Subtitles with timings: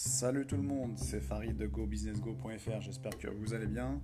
[0.00, 4.00] Salut tout le monde, c'est Farid de GoBusinessGo.fr, j'espère que vous allez bien.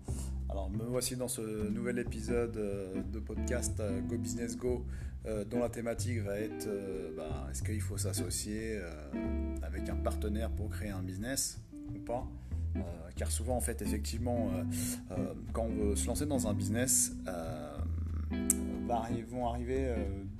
[0.50, 4.58] Alors me voici dans ce nouvel épisode euh, de podcast euh, Go Business
[5.26, 6.68] euh, dont la thématique va être
[7.16, 8.80] bah, est-ce qu'il faut s'associer
[9.62, 11.60] avec un partenaire pour créer un business
[11.94, 12.26] ou pas
[13.14, 14.50] car souvent en fait effectivement
[15.52, 17.12] quand on veut se lancer dans un business
[19.28, 19.94] vont arriver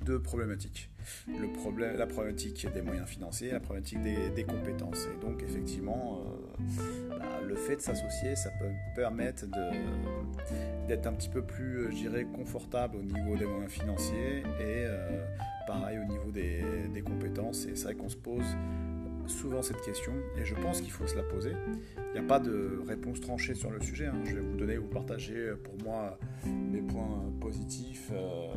[0.05, 0.89] deux problématiques.
[1.27, 5.07] Le problème, la problématique des moyens financiers, la problématique des, compétences.
[5.07, 9.45] Et donc effectivement, euh, bah, le fait de s'associer, ça peut permettre
[10.87, 15.25] d'être un petit peu plus, je dirais, confortable au niveau des moyens financiers et euh,
[15.67, 17.65] pareil au niveau des, compétences.
[17.65, 18.45] Et c'est vrai qu'on se pose
[19.27, 21.53] souvent cette question et je pense qu'il faut se la poser.
[21.97, 24.05] Il n'y a pas de réponse tranchée sur le sujet.
[24.05, 24.21] Hein.
[24.23, 28.11] Je vais vous donner, vous partager pour moi mes points positifs.
[28.13, 28.53] Euh,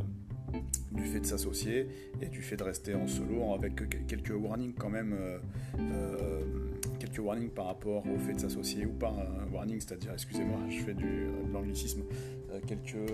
[0.91, 1.87] du fait de s'associer
[2.21, 3.75] et du fait de rester en solo avec
[4.07, 5.37] quelques warnings quand même, euh,
[5.79, 6.41] euh,
[6.99, 10.79] quelques warnings par rapport au fait de s'associer ou pas un warning, c'est-à-dire, excusez-moi, je
[10.79, 12.03] fais du, de l'anglicisme,
[12.51, 13.11] euh, quelques,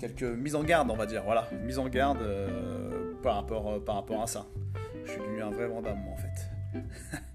[0.00, 2.18] quelques mises en garde, on va dire, voilà, mise en garde
[3.22, 4.46] par, rapport, par rapport à ça.
[5.04, 7.20] Je suis devenu un vrai vandame, moi, en fait.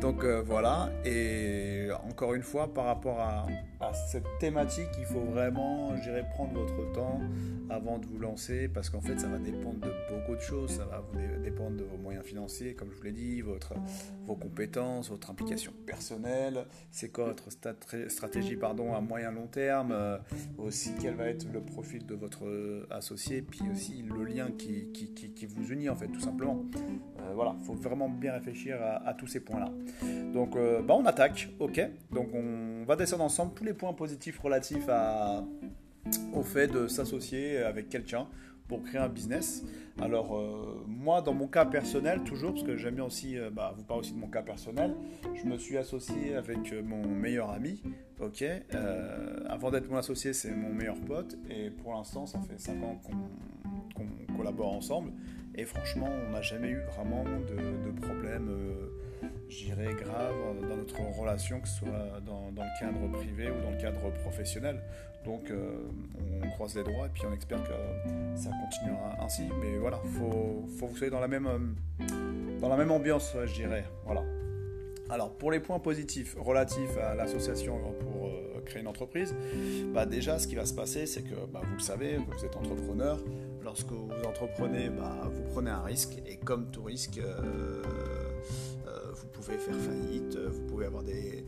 [0.00, 3.46] Donc voilà, et encore une fois, par rapport à,
[4.08, 7.20] cette thématique, il faut vraiment, je dirais, prendre votre temps
[7.68, 10.70] avant de vous lancer parce qu'en fait, ça va dépendre de beaucoup de choses.
[10.70, 13.74] Ça va vous dépendre de vos moyens financiers, comme je vous l'ai dit, votre,
[14.26, 16.66] vos compétences, votre implication personnelle.
[16.90, 19.92] C'est quoi votre stratégie pardon, à moyen long terme?
[19.92, 20.18] Euh,
[20.58, 22.44] Aussi, quel va être le profil de votre
[22.90, 23.42] associé?
[23.42, 26.64] Puis aussi le lien qui, qui, vous unit, en fait, tout simplement.
[27.20, 29.71] Euh, voilà, il faut vraiment bien réfléchir à, tous ces points-là.
[30.32, 31.80] Donc, euh, bah, on attaque, ok.
[32.10, 34.88] Donc, on va descendre ensemble tous les points positifs relatifs
[36.34, 38.26] au fait de s'associer avec quelqu'un
[38.68, 39.64] pour créer un business.
[40.00, 43.74] Alors euh, moi, dans mon cas personnel, toujours, parce que j'aime bien aussi euh, bah,
[43.76, 44.94] vous parler aussi de mon cas personnel,
[45.34, 47.82] je me suis associé avec mon meilleur ami,
[48.20, 48.44] ok.
[49.46, 53.00] Avant d'être mon associé, c'est mon meilleur pote, et pour l'instant, ça fait 5 ans
[53.94, 55.12] qu'on collabore ensemble,
[55.54, 58.48] et franchement, on n'a jamais eu vraiment de, de problème
[59.48, 60.34] j'irais grave
[60.68, 64.80] dans notre relation, que ce soit dans, le cadre privé ou dans le cadre professionnel.
[65.24, 65.70] Donc euh,
[66.42, 69.42] on croise les doigts et puis on espère que ça continuera ainsi.
[69.60, 73.36] Mais voilà, faut, faut que vous soyez dans la même, euh, dans la même ambiance,
[73.44, 73.84] je dirais.
[74.04, 74.22] Voilà.
[75.10, 79.34] Alors pour les points positifs relatifs à l'association pour euh, créer une entreprise,
[79.92, 82.56] bah déjà ce qui va se passer c'est que bah, vous le savez, vous êtes
[82.56, 83.20] entrepreneur,
[83.62, 87.20] lorsque vous entreprenez, bah, vous prenez un risque et comme tout risque,
[89.22, 91.44] vous pouvez faire faillite, vous pouvez avoir des,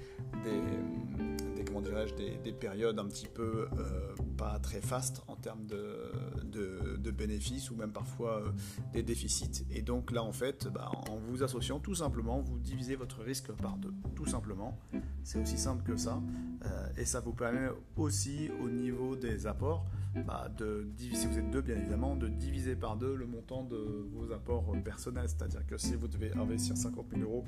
[2.42, 7.92] des, périodes un petit peu euh, pas très fastes en termes de, bénéfices ou même
[7.92, 8.50] parfois euh,
[8.92, 9.64] des déficits.
[9.70, 13.52] Et donc là, en fait, bah, en vous associant, tout simplement, vous divisez votre risque
[13.52, 13.94] par deux.
[14.16, 14.78] Tout simplement.
[15.22, 16.20] C'est aussi simple que ça.
[16.64, 19.86] Euh, et ça vous permet aussi, au niveau des apports,
[20.26, 23.62] bah, de diviser, si vous êtes deux bien évidemment, de diviser par deux le montant
[23.62, 25.28] de vos apports personnels.
[25.28, 27.44] C'est-à-dire que si vous devez investir 50 000 euros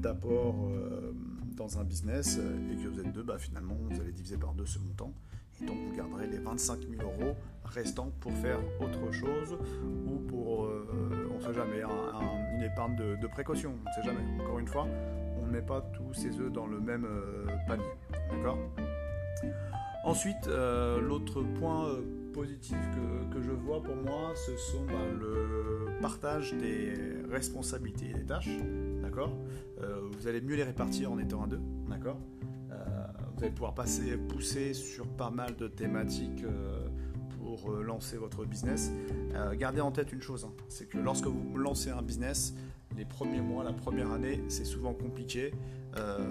[0.00, 0.70] d'apport
[1.60, 4.54] dans un business euh, et que vous êtes deux, bah, finalement vous allez diviser par
[4.54, 5.12] deux ce montant.
[5.62, 9.58] Et donc vous garderez les 25 000 euros restants pour faire autre chose
[10.06, 11.82] ou pour, euh, on ne sait jamais,
[12.54, 13.74] une épargne de, précaution.
[13.84, 14.42] On ne sait jamais.
[14.42, 14.88] Encore une fois,
[15.38, 17.06] on ne met pas tous ses œufs dans le même
[17.68, 17.84] panier.
[18.30, 18.58] D'accord?
[20.02, 22.00] Ensuite, euh, l'autre point euh,
[22.32, 22.78] positif
[23.30, 26.94] que, je vois pour moi, ce sont bah, le partage des
[27.30, 28.48] responsabilités et des tâches.
[29.10, 29.36] D'accord
[29.82, 31.60] euh, Vous allez mieux les répartir en étant à deux.
[31.88, 32.18] D'accord
[33.36, 36.44] Vous allez pouvoir passer, pousser sur pas mal de thématiques
[37.38, 38.92] pour lancer votre business.
[39.58, 42.54] gardez en tête une chose, hein, c'est que lorsque vous lancez un business,
[42.96, 45.52] les premiers mois, la première année, c'est souvent compliqué.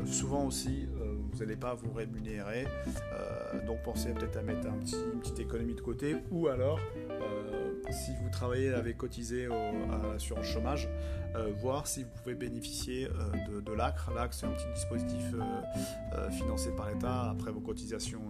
[0.06, 0.88] souvent aussi,
[1.32, 2.66] vous n'allez pas vous rémunérer.
[3.50, 6.16] Euh, donc pensez peut-être à mettre un petit, une petite économie de côté.
[6.32, 7.09] Ou alors, euh,
[7.92, 9.48] si vous travaillez avec cotisé
[10.18, 10.90] sur le chômage,
[11.36, 13.08] euh, voir si vous pouvez bénéficier
[13.50, 14.12] de, de l'ACRE.
[14.14, 15.24] L'ACRE, c'est un petit dispositif
[16.32, 18.22] financé par l'État après vos cotisations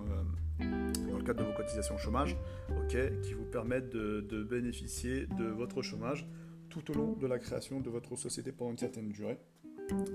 [0.60, 2.36] dans le cadre de vos cotisations chômage,
[2.70, 6.28] ok, qui vous permettent de, bénéficier de votre chômage
[6.70, 9.40] tout au long de la création de votre société pendant une certaine durée.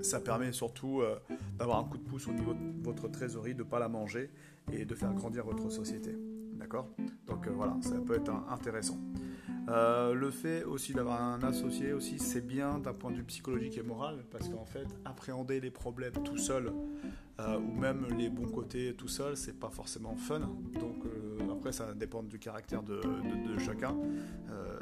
[0.01, 1.19] Ça permet surtout euh,
[1.57, 4.31] d'avoir un coup de pouce au niveau de votre trésorerie, de ne pas la manger
[4.71, 6.15] et de faire grandir votre société.
[6.53, 6.87] D'accord?
[7.27, 8.97] Donc euh, voilà, ça peut être intéressant.
[9.67, 13.77] Euh, le fait aussi d'avoir un associé aussi, c'est bien d'un point de vue psychologique
[13.77, 16.71] et moral, parce qu'en fait, appréhender les problèmes tout seul,
[17.39, 20.39] ou même les bons côtés tout seul, c'est pas forcément fun.
[20.39, 21.03] Donc
[21.51, 23.01] après, ça dépend du caractère de,
[23.57, 23.95] chacun.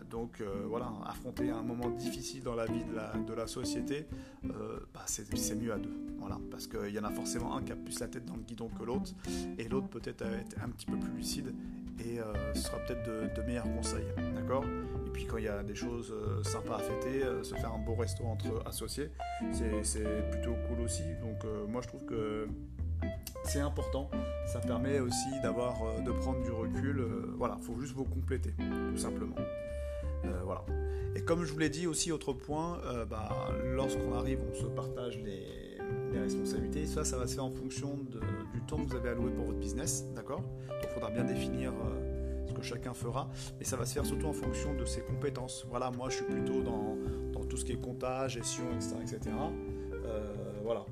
[0.10, 4.06] donc voilà, affronter un moment difficile dans la vie de la, de la société,
[4.44, 5.98] bah, c'est mieux à deux.
[6.20, 8.44] Voilà, parce qu'il y en a forcément un qui a plus la tête dans le
[8.44, 9.12] guidon que l'autre,
[9.58, 11.54] et l'autre peut-être être un petit peu plus lucide,
[12.00, 12.20] et
[12.54, 14.06] ce sera peut-être de, meilleurs conseils.
[14.36, 14.64] D'accord?
[15.14, 17.78] Puis quand il y a des choses euh, sympas à fêter, euh, se faire un
[17.78, 19.12] beau resto entre associés,
[19.52, 21.04] c'est plutôt cool aussi.
[21.22, 22.48] Donc euh, moi je trouve que
[23.46, 24.10] c'est important.
[24.48, 27.06] Ça permet aussi d'avoir, de prendre du recul.
[27.38, 29.36] voilà, faut juste vous compléter, tout simplement.
[30.44, 30.66] Voilà.
[31.16, 32.80] Et comme je vous l'ai dit aussi, autre point,
[33.10, 35.78] bah, lorsqu'on arrive, on se partage les,
[36.20, 36.86] responsabilités.
[36.86, 37.98] Ça, ça va se faire en fonction
[38.54, 40.42] du temps que vous avez alloué pour votre business, d'accord?
[40.42, 41.74] Donc, il faudra bien définir
[42.54, 43.30] que chacun fera,
[43.60, 45.66] mais ça va se faire surtout en fonction de ses compétences.
[45.70, 46.98] Voilà, moi je suis plutôt dans,
[47.50, 48.96] tout ce qui est comptage, gestion, etc.
[49.02, 49.20] etc.
[50.06, 50.34] Euh,
[50.64, 50.86] voilà,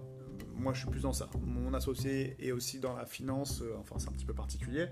[0.54, 1.30] moi je suis plus dans ça.
[1.42, 4.88] Mon associé est aussi dans la finance, euh, enfin c'est un petit peu particulier,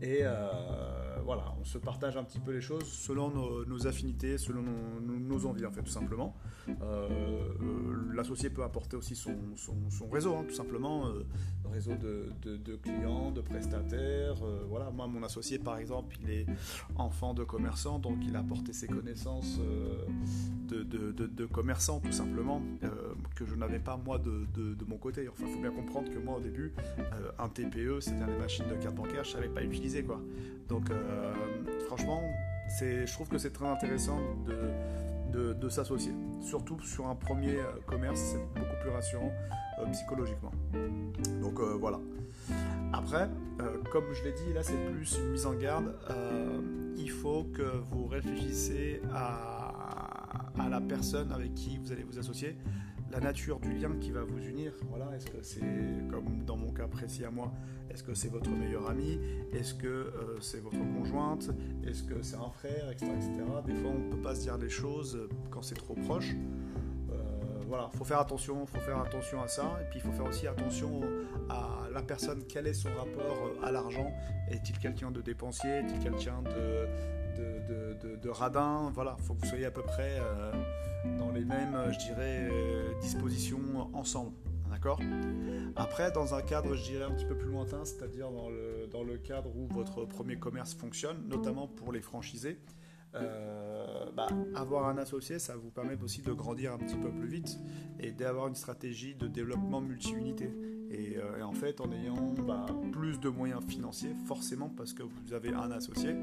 [0.00, 4.64] et euh, voilà, on se partage un petit peu les choses selon nos, affinités, selon
[5.00, 6.34] nos, envies, en fait, tout simplement.
[6.82, 7.38] Euh,
[8.12, 9.36] l'associé peut apporter aussi son,
[10.10, 11.24] réseau, hein, tout simplement, euh,
[11.70, 14.42] réseau de, clients, de prestataires.
[14.68, 16.46] voilà, moi, mon associé, par exemple, il est
[16.96, 19.60] enfant de commerçant, donc il a apporté ses connaissances
[20.68, 22.60] de, de, commerçant, tout simplement,
[23.36, 25.28] que je n'avais pas moi de, mon côté.
[25.28, 26.74] Enfin, il faut bien comprendre que moi, au début,
[27.38, 30.20] un TPE, c'est-à-dire les machines de carte bancaire, je ne savais pas utiliser quoi.
[30.70, 31.19] Donc euh,
[31.86, 32.22] franchement,
[32.80, 36.12] je trouve que c'est très intéressant de, s'associer.
[36.42, 39.30] Surtout sur un premier euh, commerce, c'est beaucoup plus rassurant
[39.78, 40.50] euh, psychologiquement.
[41.40, 42.00] Donc voilà.
[42.92, 43.28] Après,
[43.92, 45.94] comme je l'ai dit, là c'est plus une mise en garde.
[46.96, 52.56] il faut que vous réfléchissez à la personne avec qui vous allez vous associer
[53.10, 54.72] la nature du lien qui va vous unir.
[54.88, 55.60] Voilà, est-ce que c'est,
[56.10, 57.52] comme dans mon cas précis à moi,
[57.90, 59.18] est-ce que c'est votre meilleur ami?
[59.52, 61.50] Est-ce que euh, c'est votre conjointe?
[61.86, 63.10] Est-ce que c'est un frère, etc.,
[63.66, 65.18] Des fois, on ne peut pas se dire les choses
[65.50, 66.34] quand c'est trop proche.
[67.10, 67.16] Euh,
[67.66, 70.46] voilà, faut faire attention, faut faire attention à ça, et puis il faut faire aussi
[70.46, 71.00] attention
[71.48, 72.44] à la personne.
[72.48, 74.12] Quel est son rapport à l'argent?
[74.50, 75.70] Est-il quelqu'un de dépensier?
[75.70, 76.86] Est-il quelqu'un de
[77.36, 78.90] de, radin.
[78.94, 80.52] Voilà, il faut que vous soyez à peu près euh,
[81.18, 84.32] dans les mêmes, je dirais, euh, dispositions ensemble.
[84.70, 85.00] D'accord?
[85.74, 89.02] Après, dans un cadre, je dirais, un petit peu plus lointain, c'est-à-dire dans le, dans
[89.02, 92.60] le cadre où votre premier commerce fonctionne, notamment pour les franchisés,
[93.16, 97.26] euh, bah, avoir un associé, ça vous permet aussi de grandir un petit peu plus
[97.26, 97.58] vite
[97.98, 100.50] et d'avoir une stratégie de développement multi-unité.
[100.92, 105.52] Et, en fait, en ayant bah, plus de moyens financiers, forcément parce que vous avez
[105.52, 106.14] un associé,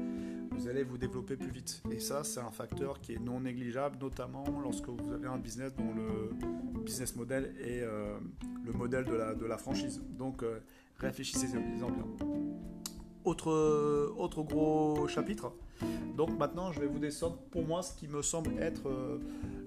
[0.50, 1.82] vous allez vous développer plus vite.
[1.90, 5.72] Et ça, c'est un facteur qui est non négligeable, notamment lorsque vous avez un business
[5.76, 8.18] dont le business model est euh,
[8.64, 10.02] le modèle de la, franchise.
[10.18, 10.60] Donc, euh,
[10.98, 12.04] réfléchissez-en bien.
[13.24, 15.52] Autre, autre gros chapitre.
[16.16, 19.18] Donc maintenant, je vais vous descendre pour moi ce qui me semble être euh,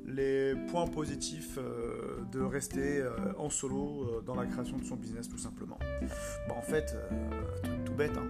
[0.05, 1.57] les points positifs
[2.31, 3.03] de rester
[3.37, 5.79] en solo dans la création de son business, tout simplement.
[6.49, 6.97] En fait,
[7.85, 8.27] tout, bête, hein,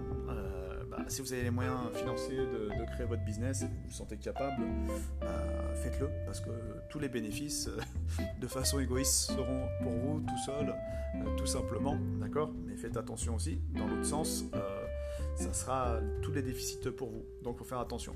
[1.11, 4.17] si vous avez les moyens financiers de, créer votre business et que vous vous sentez
[4.17, 4.63] capable,
[5.19, 5.27] bah,
[5.75, 6.49] faites-le parce que
[6.89, 7.69] tous les bénéfices,
[8.39, 10.73] de façon égoïste, seront pour vous tout seul,
[11.15, 12.51] euh, tout simplement, d'accord?
[12.65, 14.85] Mais faites attention aussi, dans l'autre sens, euh,
[15.35, 17.25] ça sera tous les déficits pour vous.
[17.43, 18.15] Donc, il faut faire attention.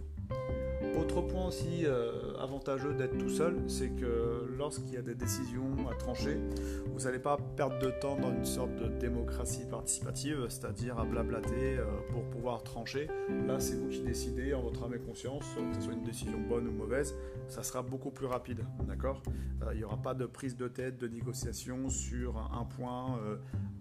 [0.99, 5.75] Autre point aussi euh, avantageux d'être tout seul, c'est que lorsqu'il y a des décisions
[5.89, 6.39] à trancher,
[6.87, 11.77] vous n'allez pas perdre de temps dans une sorte de démocratie participative, c'est-à-dire à blablater
[11.77, 13.07] euh, pour pouvoir trancher.
[13.45, 16.39] Là, c'est vous qui décidez en votre âme et conscience, que ce soit une décision
[16.39, 17.13] bonne ou mauvaise,
[17.49, 19.21] ça sera beaucoup plus rapide, d'accord?
[19.63, 23.19] Euh, Il n'y aura pas de prise de tête, de négociation sur un point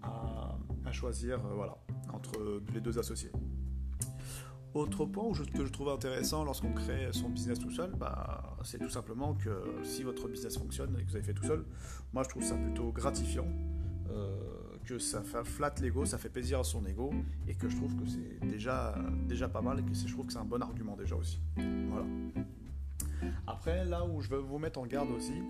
[0.03, 1.77] à, à, choisir, voilà,
[2.13, 3.31] entre les deux associés.
[4.75, 8.89] Autre point que je trouve intéressant lorsqu'on crée son business tout seul, bah, c'est tout
[8.89, 9.49] simplement que
[9.83, 11.63] si votre business fonctionne et que vous avez fait tout seul,
[12.11, 13.47] moi je trouve ça plutôt gratifiant,
[14.11, 14.35] euh,
[14.83, 17.13] que ça flatte l'ego, ça fait plaisir à son ego,
[17.47, 18.95] et que je trouve que c'est déjà,
[19.29, 21.39] déjà pas mal, et que je trouve que c'est un bon argument déjà aussi.
[21.55, 22.05] Voilà.
[23.47, 25.41] Après, là où je veux vous mettre en garde aussi,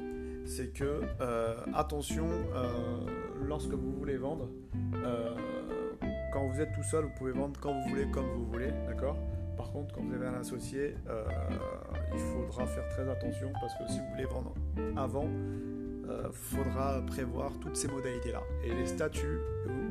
[0.46, 3.00] c'est que euh, attention, euh,
[3.41, 4.50] lorsque vous voulez vendre,
[6.36, 9.18] quand vous êtes tout seul, vous pouvez vendre quand vous voulez, comme vous voulez, d'accord?
[9.56, 11.24] Par contre, quand vous avez un associé, euh,
[12.12, 14.54] il faudra faire très attention parce que si vous voulez vendre
[14.98, 15.30] avant,
[16.04, 18.42] il euh, faudra prévoir toutes ces modalités-là.
[18.65, 19.39] Et les statuts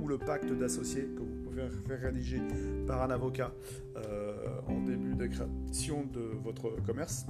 [0.03, 2.43] ou le pacte d'associé que vous pouvez faire rédiger
[2.87, 3.51] par un avocat
[3.97, 7.25] euh, en début de création de votre commerce,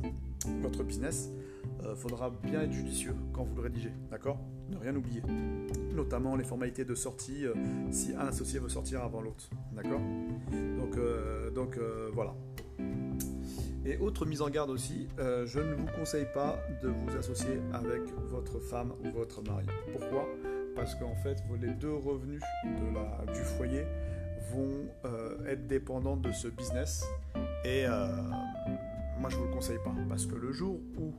[0.61, 1.31] votre business,
[1.91, 4.39] il faudra bien être judicieux quand vous le rédigez, d'accord?
[4.71, 5.23] Ne rien oublier
[5.95, 7.55] notamment les formalités de sortie euh,
[7.91, 9.49] si un associé veut sortir avant l'autre.
[9.73, 10.01] D'accord?
[10.79, 12.35] Donc, euh, donc euh, voilà.
[13.87, 17.61] Et autre mise en garde aussi, euh, je ne vous conseille pas de vous associer
[17.73, 19.67] avec votre femme ou votre mari.
[19.93, 20.27] Pourquoi?
[20.75, 22.43] Parce qu'en fait, les deux revenus
[23.33, 23.85] du foyer
[24.53, 27.05] vont euh, être dépendants de ce business.
[27.65, 28.09] Et euh,
[29.21, 29.95] moi, je ne vous le conseille pas.
[30.09, 31.13] Parce que le jour où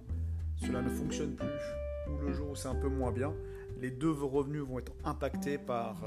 [0.58, 3.34] cela ne fonctionne plus, ou le jour où c'est un peu moins bien,
[3.80, 6.04] les deux revenus vont être impactés par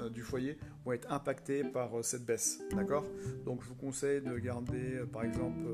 [0.00, 2.60] euh, du foyer vont être impactés par euh, cette baisse.
[2.72, 3.04] D'accord?
[3.44, 5.66] Donc je vous conseille de garder, euh, par exemple,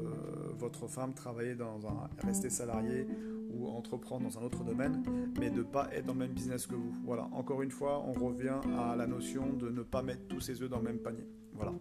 [0.58, 3.06] votre femme travailler dans un rester salarié
[3.52, 5.02] ou entreprendre dans un autre domaine,
[5.38, 6.94] mais de ne pas être dans le même business que vous.
[7.04, 10.62] Voilà, encore une fois, on revient à la notion de ne pas mettre tous ses
[10.62, 11.26] œufs dans le même panier.
[11.54, 11.72] Voilà.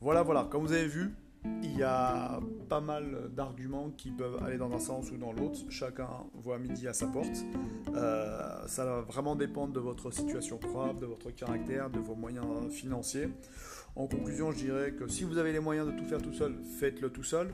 [0.00, 1.14] Voilà, voilà, comme vous avez vu,
[1.62, 5.60] il y a pas mal d'arguments qui peuvent aller dans un sens ou dans l'autre.
[5.68, 7.44] Chacun voit midi à sa porte.
[7.94, 12.70] Euh, ça va vraiment dépendre de votre situation propre, de votre caractère, de vos moyens
[12.70, 13.28] financiers.
[13.94, 16.54] En conclusion, je dirais que si vous avez les moyens de tout faire tout seul,
[16.78, 17.48] faites-le tout seul.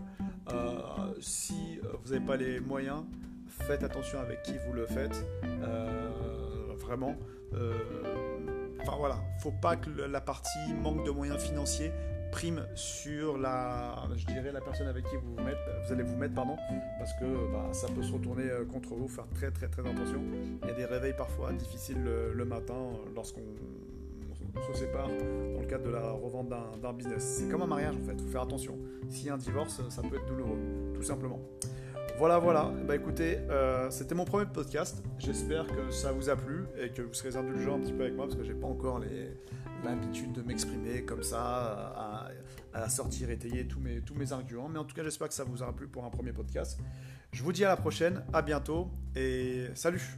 [0.52, 0.78] Euh,
[1.20, 3.02] si vous n'avez pas les moyens,
[3.49, 5.25] faites attention avec qui vous le faites.
[5.44, 7.16] Euh, vraiment.
[8.82, 11.92] Enfin voilà, faut pas que la partie manque de moyens financiers
[12.32, 16.34] prime sur la, je dirais, la personne avec qui vous, vous, vous allez vous mettre,
[16.34, 16.56] pardon,
[16.98, 20.20] parce que bah, ça peut se retourner euh, contre vous, faire très très très attention.
[20.62, 23.42] Il y a des réveils parfois difficiles le, matin euh, lorsqu'on
[24.72, 27.22] se sépare dans le cadre de la revente d'un business.
[27.22, 28.78] C'est comme un mariage en fait, faut faire attention.
[29.10, 30.58] S'il y a un divorce, ça peut être douloureux,
[30.94, 31.38] tout simplement.
[32.23, 32.71] Voilà, voilà.
[32.87, 35.02] Bah écoutez, euh, c'était mon premier podcast.
[35.19, 38.14] J'espère que ça vous a plu et que vous serez indulgents un petit peu avec
[38.14, 39.00] moi parce que j'ai pas encore
[39.83, 42.31] l'habitude de m'exprimer comme ça,
[42.73, 44.69] à, sortir, étayer tous mes, tous mes arguments.
[44.69, 46.79] Mais en tout cas, j'espère que ça vous aura plu pour un premier podcast.
[47.33, 50.17] Je vous dis à la prochaine, à bientôt et salut